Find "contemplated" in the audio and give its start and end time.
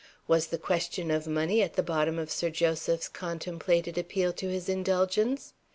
3.07-3.99